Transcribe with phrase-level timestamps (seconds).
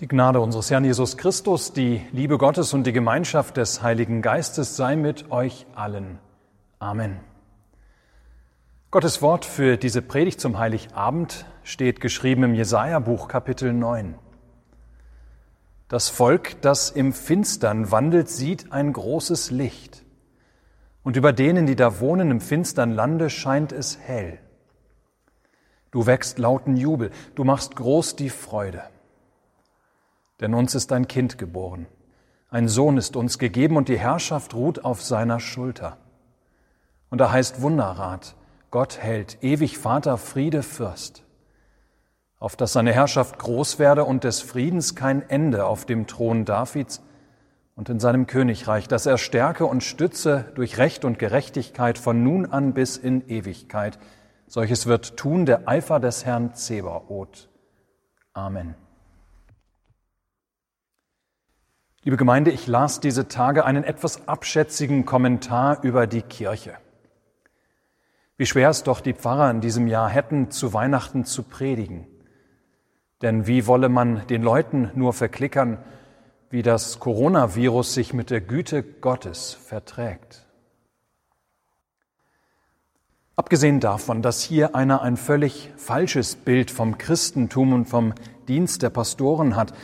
[0.00, 4.76] Die Gnade unseres Herrn Jesus Christus, die Liebe Gottes und die Gemeinschaft des Heiligen Geistes
[4.76, 6.20] sei mit euch allen.
[6.78, 7.18] Amen.
[8.92, 14.14] Gottes Wort für diese Predigt zum Heiligabend steht geschrieben im Jesaja-Buch Kapitel 9.
[15.88, 20.04] Das Volk, das im Finstern wandelt, sieht ein großes Licht.
[21.02, 24.38] Und über denen, die da wohnen im finstern Lande, scheint es hell.
[25.90, 28.84] Du wächst lauten Jubel, du machst groß die Freude
[30.40, 31.86] denn uns ist ein Kind geboren.
[32.50, 35.98] Ein Sohn ist uns gegeben und die Herrschaft ruht auf seiner Schulter.
[37.10, 38.36] Und er heißt Wunderrat,
[38.70, 41.24] Gott hält, ewig Vater, Friede, Fürst.
[42.38, 47.02] Auf dass seine Herrschaft groß werde und des Friedens kein Ende auf dem Thron Davids
[47.74, 52.46] und in seinem Königreich, dass er stärke und stütze durch Recht und Gerechtigkeit von nun
[52.46, 53.98] an bis in Ewigkeit.
[54.46, 57.48] Solches wird tun der Eifer des Herrn Zebaoth.
[58.32, 58.74] Amen.
[62.08, 66.78] Liebe Gemeinde, ich las diese Tage einen etwas abschätzigen Kommentar über die Kirche.
[68.38, 72.06] Wie schwer es doch die Pfarrer in diesem Jahr hätten, zu Weihnachten zu predigen.
[73.20, 75.76] Denn wie wolle man den Leuten nur verklickern,
[76.48, 80.46] wie das Coronavirus sich mit der Güte Gottes verträgt?
[83.36, 88.14] Abgesehen davon, dass hier einer ein völlig falsches Bild vom Christentum und vom
[88.48, 89.74] Dienst der Pastoren hat,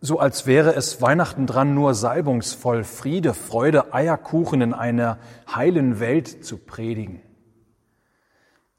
[0.00, 5.18] so als wäre es Weihnachten dran, nur salbungsvoll Friede, Freude, Eierkuchen in einer
[5.52, 7.20] heilen Welt zu predigen.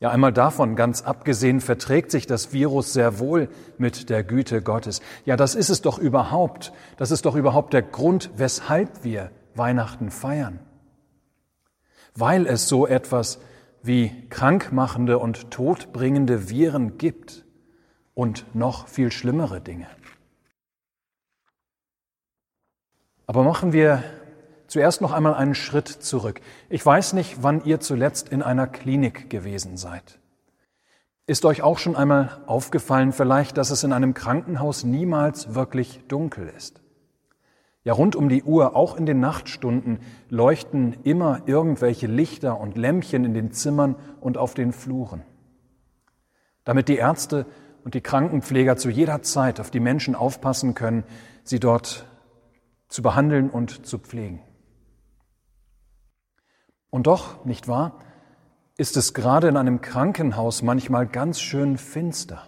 [0.02, 5.02] Ja, einmal davon ganz abgesehen verträgt sich das Virus sehr wohl mit der Güte Gottes.
[5.25, 6.72] Ja, das ist es doch überhaupt.
[6.95, 10.59] Das ist doch überhaupt der Grund, weshalb wir Weihnachten feiern.
[12.16, 13.40] Weil es so etwas
[13.84, 17.45] wie krankmachende und todbringende Viren gibt
[18.14, 19.88] und noch viel schlimmere Dinge.
[23.30, 24.02] Aber machen wir
[24.66, 26.41] zuerst noch einmal einen Schritt zurück.
[26.67, 30.17] Ich weiß nicht, wann ihr zuletzt in einer Klinik gewesen seid.
[31.28, 36.51] Ist euch auch schon einmal aufgefallen vielleicht, dass es in einem Krankenhaus niemals wirklich dunkel
[36.57, 36.81] ist?
[37.84, 43.25] Ja, rund um die Uhr, auch in den Nachtstunden, leuchten immer irgendwelche Lichter und Lämpchen
[43.25, 45.22] in den Zimmern und auf den Fluren.
[46.63, 47.46] Damit die Ärzte
[47.84, 51.03] und die Krankenpfleger zu jeder Zeit auf die Menschen aufpassen können,
[51.44, 52.09] sie dort
[52.89, 54.41] zu behandeln und zu pflegen.
[56.89, 58.00] Und doch, nicht wahr,
[58.77, 62.47] ist es gerade in einem Krankenhaus manchmal ganz schön finster.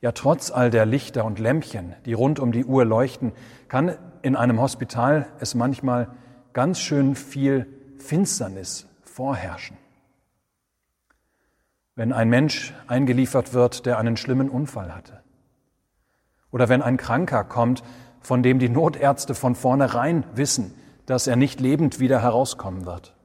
[0.00, 3.32] Ja, trotz all der Lichter und Lämpchen, die rund um die Uhr leuchten,
[3.68, 6.08] kann in einem Hospital es manchmal
[6.52, 7.66] ganz schön viel
[7.98, 9.76] Finsternis vorherrschen.
[11.94, 15.22] Wenn ein Mensch eingeliefert wird, der einen schlimmen Unfall hatte.
[16.50, 17.82] Oder wenn ein Kranker kommt,
[18.20, 20.74] von dem die Notärzte von vornherein wissen,
[21.06, 23.16] dass er nicht lebend wieder herauskommen wird.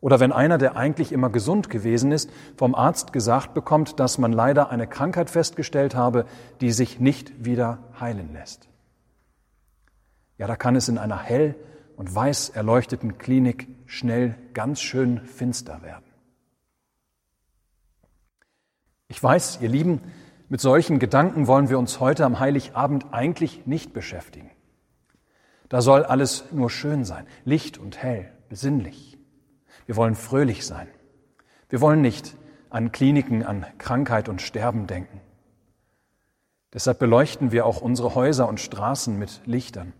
[0.00, 4.32] Oder wenn einer, der eigentlich immer gesund gewesen ist, vom Arzt gesagt bekommt, dass man
[4.32, 6.26] leider eine Krankheit festgestellt habe,
[6.60, 8.68] die sich nicht wieder heilen lässt.
[10.36, 11.54] Ja, da kann es in einer hell
[11.96, 16.04] und weiß erleuchteten Klinik schnell ganz schön finster werden.
[19.08, 20.00] Ich weiß, ihr Lieben,
[20.54, 24.52] mit solchen Gedanken wollen wir uns heute am Heiligabend eigentlich nicht beschäftigen.
[25.68, 29.18] Da soll alles nur schön sein, licht und hell, besinnlich.
[29.86, 30.86] Wir wollen fröhlich sein.
[31.70, 32.36] Wir wollen nicht
[32.70, 35.20] an Kliniken, an Krankheit und Sterben denken.
[36.72, 39.92] Deshalb beleuchten wir auch unsere Häuser und Straßen mit Lichtern.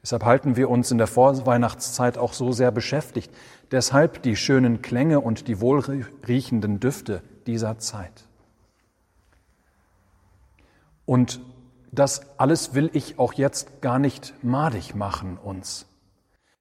[0.00, 3.30] Deshalb halten wir uns in der Vorweihnachtszeit auch so sehr beschäftigt.
[3.70, 8.25] Deshalb die schönen Klänge und die wohlriechenden Düfte dieser Zeit.
[11.06, 11.40] Und
[11.92, 15.86] das alles will ich auch jetzt gar nicht madig machen uns.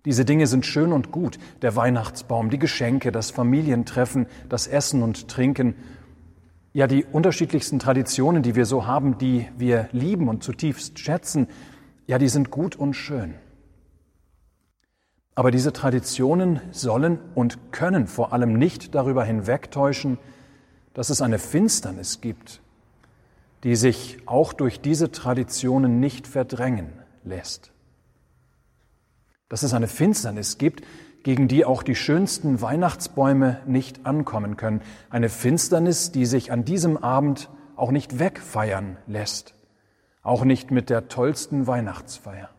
[0.06, 5.28] Diese Dinge sind schön und gut, der Weihnachtsbaum, die Geschenke, das Familientreffen, das Essen und
[5.28, 5.76] Trinken,
[6.74, 11.48] ja die unterschiedlichsten Traditionen, die wir so haben, die wir lieben und zutiefst schätzen,
[12.06, 13.34] ja die sind gut und schön.
[15.34, 20.18] Aber diese Traditionen sollen und können vor allem nicht darüber hinwegtäuschen,
[20.94, 22.62] dass es eine Finsternis gibt,
[23.66, 27.72] die sich auch durch diese Traditionen nicht verdrängen lässt.
[29.50, 30.84] Dass es eine Finsternis gibt,
[31.24, 34.84] gegen die auch die schönsten Weihnachtsbäume nicht ankommen können.
[35.10, 39.56] Eine Finsternis, die sich an diesem Abend auch nicht wegfeiern lässt,
[40.22, 42.52] auch nicht mit der tollsten Weihnachtsfeier.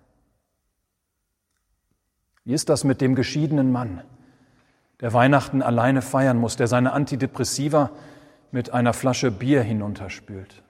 [2.44, 4.02] Wie ist das mit dem geschiedenen Mann,
[5.00, 7.92] der Weihnachten alleine feiern muss, der seine Antidepressiva
[8.50, 10.64] mit einer Flasche Bier hinunterspült?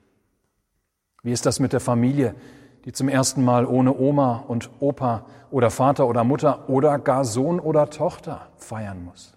[1.26, 2.37] Wie ist das mit der Familie,
[2.84, 7.58] die zum ersten Mal ohne Oma und Opa oder Vater oder Mutter oder gar Sohn
[7.58, 9.37] oder Tochter feiern muss?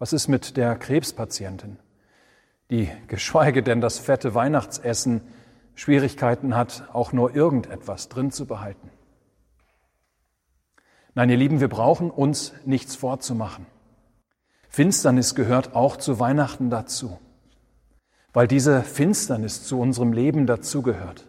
[0.00, 1.78] Was ist mit der Krebspatientin,
[2.72, 5.20] die geschweige denn das fette Weihnachtsessen
[5.76, 8.90] Schwierigkeiten hat, auch nur irgendetwas drin zu behalten?
[11.14, 13.66] Nein, ihr Lieben, wir brauchen uns nichts vorzumachen.
[14.68, 17.20] Finsternis gehört auch zu Weihnachten dazu,
[18.38, 21.26] weil diese Finsternis zu unserem Leben dazugehört.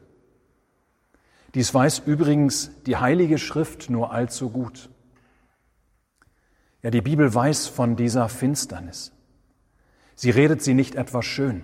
[1.55, 4.91] Dies weiß übrigens die Heilige Schrift nur allzu gut.
[6.83, 9.11] Ja, die Bibel weiß von dieser Finsternis.
[10.13, 11.63] Sie redet sie nicht etwas schön,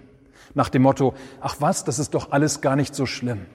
[0.56, 3.46] nach dem Motto, ach was, das ist doch alles gar nicht so schlimm.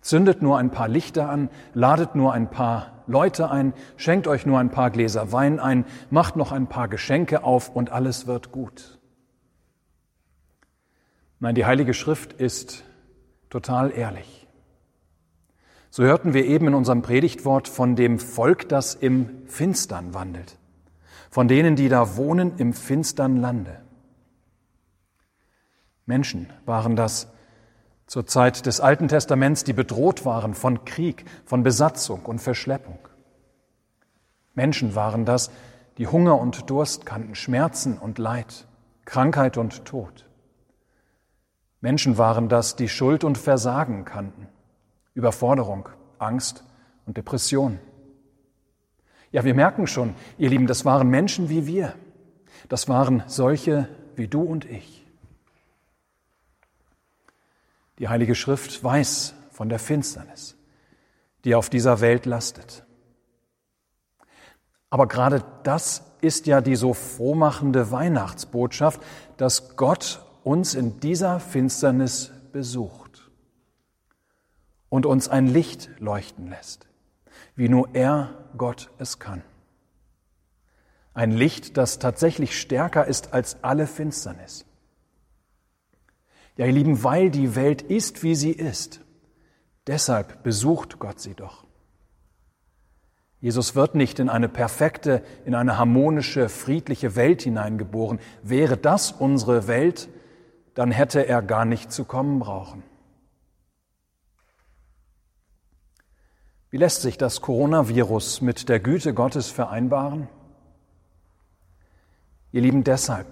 [0.00, 4.60] Zündet nur ein paar Lichter an, ladet nur ein paar Leute ein, schenkt euch nur
[4.60, 8.97] ein paar Gläser Wein ein, macht noch ein paar Geschenke auf und alles wird gut.
[11.40, 12.84] Nein, die Heilige Schrift ist
[13.48, 14.46] total ehrlich.
[15.90, 20.58] So hörten wir eben in unserem Predigtwort von dem Volk, das im Finstern wandelt,
[21.30, 23.80] von denen, die da wohnen im finstern Lande.
[26.06, 27.28] Menschen waren das,
[28.06, 32.98] zur Zeit des Alten Testaments, die bedroht waren von Krieg, von Besatzung und Verschleppung.
[34.54, 35.50] Menschen waren das,
[35.98, 38.66] die Hunger und Durst kannten, Schmerzen und Leid,
[39.04, 40.27] Krankheit und Tod.
[41.80, 44.48] Menschen waren das, die Schuld und Versagen kannten,
[45.14, 45.88] Überforderung,
[46.18, 46.64] Angst
[47.06, 47.78] und Depression.
[49.30, 51.94] Ja, wir merken schon, ihr Lieben, das waren Menschen wie wir.
[52.68, 55.06] Das waren solche wie du und ich.
[57.98, 60.56] Die Heilige Schrift weiß von der Finsternis,
[61.44, 62.84] die auf dieser Welt lastet.
[64.90, 69.00] Aber gerade das ist ja die so frohmachende Weihnachtsbotschaft,
[69.36, 73.30] dass Gott uns in dieser Finsternis besucht
[74.88, 76.86] und uns ein Licht leuchten lässt,
[77.56, 79.42] wie nur er, Gott, es kann.
[81.14, 84.64] Ein Licht, das tatsächlich stärker ist als alle Finsternis.
[86.56, 89.00] Ja, ihr Lieben, weil die Welt ist, wie sie ist,
[89.86, 91.68] deshalb besucht Gott sie doch.
[93.40, 98.18] Jesus wird nicht in eine perfekte, in eine harmonische, friedliche Welt hineingeboren.
[98.42, 100.08] Wäre das unsere Welt,
[100.78, 102.82] dann hätte er gar nicht zu kommen brauchen.
[106.70, 110.28] Wie lässt sich das Coronavirus mit der Güte Gottes vereinbaren?
[112.52, 113.26] Ihr Lieben, deshalb,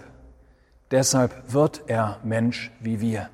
[0.91, 3.29] Deshalb wird er Mensch wie wir.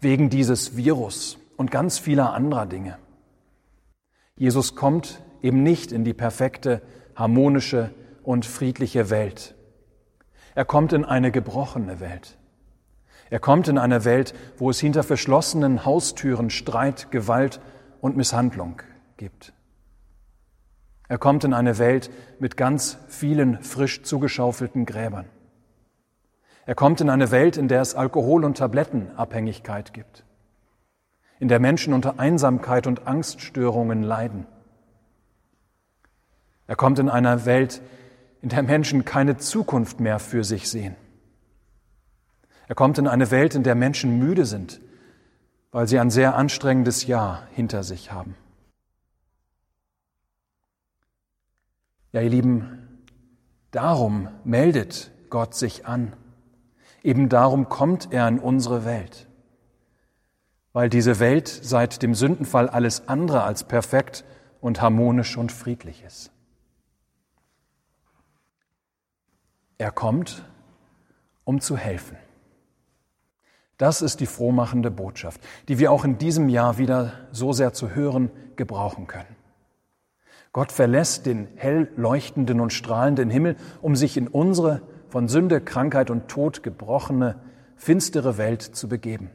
[0.00, 2.98] Wegen dieses Virus und ganz vieler anderer Dinge.
[4.36, 6.80] Jesus kommt eben nicht in die perfekte,
[7.14, 9.54] harmonische und friedliche Welt.
[10.54, 12.38] Er kommt in eine gebrochene Welt.
[13.30, 17.60] Er kommt in eine Welt, wo es hinter verschlossenen Haustüren Streit, Gewalt
[18.00, 18.82] und Misshandlung
[19.16, 19.52] gibt.
[21.08, 22.10] Er kommt in eine Welt
[22.40, 25.26] mit ganz vielen frisch zugeschaufelten Gräbern.
[26.66, 30.24] Er kommt in eine Welt, in der es Alkohol- und Tablettenabhängigkeit gibt,
[31.38, 34.46] in der Menschen unter Einsamkeit und Angststörungen leiden.
[36.66, 37.80] Er kommt in eine Welt,
[38.42, 40.94] in der Menschen keine Zukunft mehr für sich sehen.
[42.70, 44.80] Er kommt in eine Welt, in der Menschen müde sind,
[45.72, 48.36] weil sie ein sehr anstrengendes Jahr hinter sich haben.
[52.12, 53.02] Ja, ihr Lieben,
[53.72, 56.12] darum meldet Gott sich an.
[57.02, 59.26] Eben darum kommt er in unsere Welt,
[60.72, 64.24] weil diese Welt seit dem Sündenfall alles andere als perfekt
[64.60, 66.30] und harmonisch und friedlich ist.
[69.76, 70.44] Er kommt,
[71.42, 72.16] um zu helfen.
[73.80, 77.94] Das ist die frohmachende Botschaft, die wir auch in diesem Jahr wieder so sehr zu
[77.94, 79.34] hören gebrauchen können.
[80.52, 86.10] Gott verlässt den hell leuchtenden und strahlenden Himmel, um sich in unsere von Sünde, Krankheit
[86.10, 87.36] und Tod gebrochene,
[87.74, 89.30] finstere Welt zu begeben.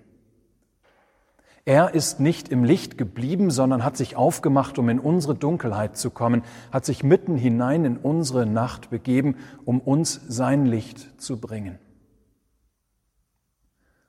[1.66, 6.12] Er ist nicht im Licht geblieben, sondern hat sich aufgemacht, um in unsere Dunkelheit zu
[6.12, 11.80] kommen, hat sich mitten hinein in unsere Nacht begeben, um uns sein Licht zu bringen.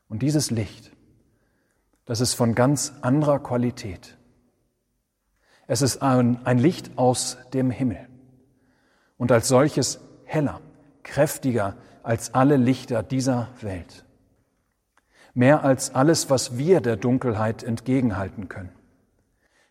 [0.08, 0.92] Und dieses Licht,
[2.04, 4.16] das ist von ganz anderer Qualität.
[5.66, 8.08] Es ist ein, ein Licht aus dem Himmel
[9.18, 10.60] und als solches heller,
[11.02, 14.04] kräftiger als alle Lichter dieser Welt.
[15.34, 18.72] Mehr als alles, was wir der Dunkelheit entgegenhalten können.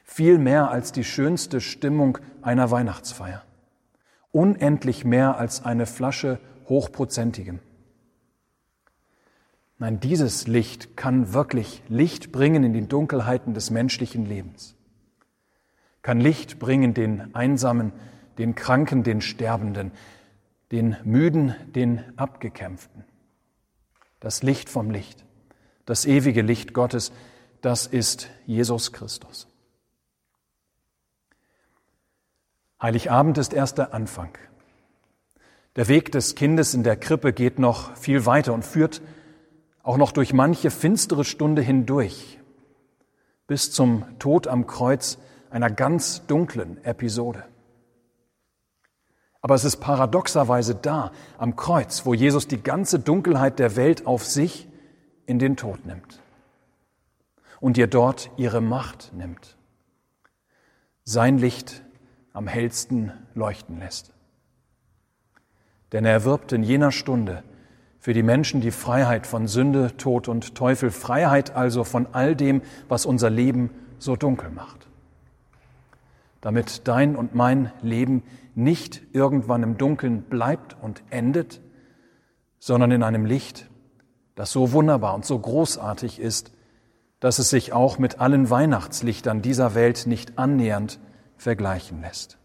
[0.04, 3.42] Viel mehr als die schönste Stimmung einer Weihnachtsfeier.
[4.32, 7.60] Unendlich mehr als eine Flasche hochprozentigem.
[9.78, 14.76] Nein, dieses Licht kann wirklich Licht bringen in die Dunkelheiten des menschlichen Lebens,
[16.02, 17.92] kann Licht bringen den Einsamen,
[18.38, 19.92] den Kranken, den Sterbenden,
[20.72, 23.04] den Müden, den Abgekämpften.
[24.20, 25.26] Das Licht vom Licht,
[25.86, 27.12] das ewige Licht Gottes,
[27.62, 29.48] das ist Jesus Christus.
[32.82, 34.38] Heiligabend ist erst der Anfang.
[35.76, 39.02] Der Weg des Kindes in der Krippe geht noch viel weiter und führt
[39.86, 42.40] auch noch durch manche finstere Stunde hindurch
[43.48, 45.20] bis zum Tod am Kreuz
[45.52, 47.46] einer ganz dunklen Episode.
[49.42, 54.26] Aber es ist paradoxerweise da, am Kreuz, wo Jesus die ganze Dunkelheit der Welt auf
[54.26, 54.68] sich
[55.28, 56.20] in den Tod nimmt
[57.60, 59.56] und ihr dort ihre Macht nimmt.
[61.04, 61.84] Sein Licht
[62.34, 64.14] am hellsten leuchten lässt.
[65.92, 67.44] Denn er erwirbt in jener Stunde
[68.06, 72.62] für die Menschen die Freiheit von Sünde, Tod und Teufel, Freiheit also von all dem,
[72.88, 74.86] was unser Leben so dunkel macht.
[76.40, 78.22] Damit dein und mein Leben
[78.54, 81.62] nicht irgendwann im Dunkeln bleibt und endet,
[82.60, 83.72] sondern in einem Licht,
[84.36, 86.52] das so wunderbar und so großartig ist,
[87.20, 91.00] dass es sich auch mit allen Weihnachtslichtern dieser Welt nicht annähernd
[91.38, 92.38] vergleichen lässt.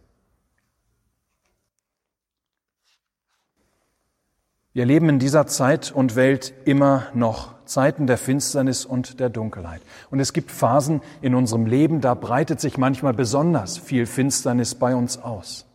[4.73, 9.83] Wir leben in dieser Zeit und Welt immer noch Zeiten der Finsternis und der Dunkelheit.
[10.11, 14.95] Und es gibt Phasen in unserem Leben, da breitet sich manchmal besonders viel Finsternis bei
[14.95, 15.67] uns aus.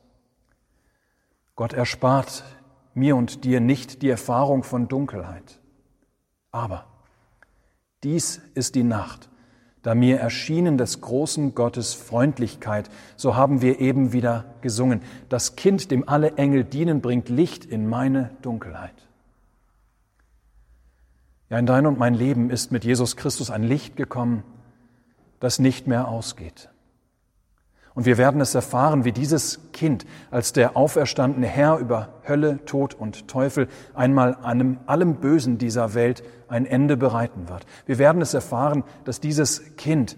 [1.56, 2.44] Gott erspart
[2.94, 5.60] mir und dir nicht die Erfahrung von Dunkelheit.
[6.52, 6.86] Aber
[8.04, 9.30] dies ist die Nacht,
[9.86, 15.04] da mir erschienen des großen Gottes Freundlichkeit, so haben wir eben wieder gesungen.
[15.30, 18.96] Das Kind, dem alle Engel dienen, bringt Licht in meine Dunkelheit.
[21.52, 24.44] Ja, in dein und mein Leben ist mit Jesus Christus ein Licht gekommen,
[25.40, 26.70] das nicht mehr ausgeht.
[27.96, 32.94] Und wir werden es erfahren, wie dieses Kind als der auferstandene Herr über Hölle, Tod
[32.94, 37.66] und Teufel einmal einem, allem Bösen dieser Welt ein Ende bereiten wird.
[37.86, 40.18] Wir werden es erfahren, dass dieses Kind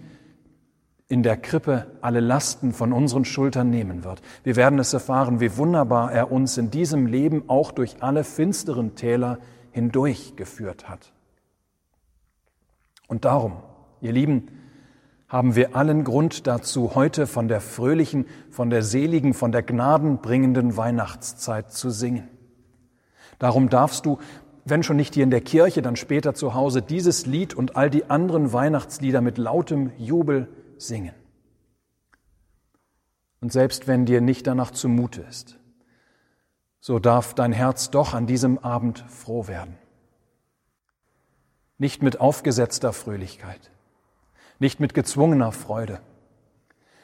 [1.06, 4.22] in der Krippe alle Lasten von unseren Schultern nehmen wird.
[4.42, 8.96] Wir werden es erfahren, wie wunderbar er uns in diesem Leben auch durch alle finsteren
[8.96, 9.38] Täler
[9.70, 11.12] hindurchgeführt hat.
[13.06, 13.54] Und darum,
[14.00, 14.48] ihr Lieben,
[15.28, 20.76] haben wir allen Grund dazu, heute von der fröhlichen, von der seligen, von der gnadenbringenden
[20.76, 22.28] Weihnachtszeit zu singen.
[23.38, 24.18] Darum darfst du,
[24.64, 27.90] wenn schon nicht hier in der Kirche, dann später zu Hause, dieses Lied und all
[27.90, 31.14] die anderen Weihnachtslieder mit lautem Jubel singen.
[33.40, 35.58] Und selbst wenn dir nicht danach zumute ist,
[36.80, 39.76] so darf dein Herz doch an diesem Abend froh werden.
[41.76, 43.70] Nicht mit aufgesetzter Fröhlichkeit,
[44.58, 46.00] nicht mit gezwungener Freude,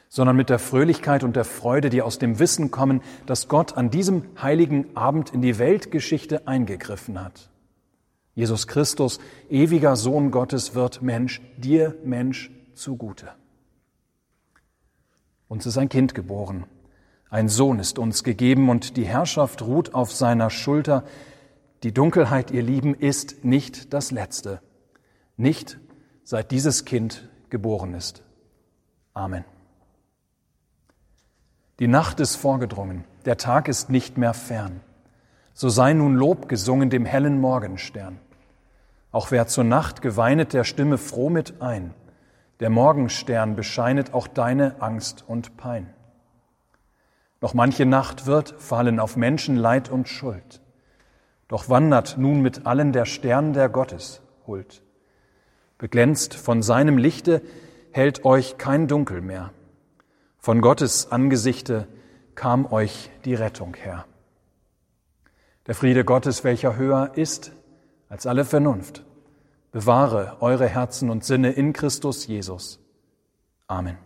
[0.09, 3.89] sondern mit der Fröhlichkeit und der Freude, die aus dem Wissen kommen, dass Gott an
[3.89, 7.49] diesem heiligen Abend in die Weltgeschichte eingegriffen hat.
[8.33, 9.19] Jesus Christus,
[9.49, 13.29] ewiger Sohn Gottes, wird Mensch, dir Mensch zugute.
[15.47, 16.65] Uns ist ein Kind geboren,
[17.29, 21.03] ein Sohn ist uns gegeben und die Herrschaft ruht auf seiner Schulter.
[21.83, 24.61] Die Dunkelheit, ihr Lieben, ist nicht das Letzte,
[25.37, 25.79] nicht
[26.23, 28.23] seit dieses Kind geboren ist.
[29.13, 29.45] Amen.
[31.79, 34.81] Die Nacht ist vorgedrungen, der Tag ist nicht mehr fern.
[35.53, 38.19] So sei nun Lob gesungen dem hellen Morgenstern.
[39.11, 41.93] Auch wer zur Nacht geweinet, der stimme froh mit ein.
[42.59, 45.93] Der Morgenstern bescheinet auch deine Angst und Pein.
[47.41, 50.61] Noch manche Nacht wird fallen auf Menschen Leid und Schuld.
[51.47, 54.81] Doch wandert nun mit allen der Stern der Gottes hult.
[55.77, 57.41] Beglänzt von seinem Lichte
[57.91, 59.51] hält euch kein Dunkel mehr.
[60.37, 61.87] Von Gottes Angesichte
[62.35, 64.05] kam euch die Rettung her.
[65.67, 67.51] Der Friede Gottes, welcher höher ist
[68.09, 69.03] als alle Vernunft,
[69.71, 72.79] bewahre eure Herzen und Sinne in Christus Jesus.
[73.67, 73.97] Amen.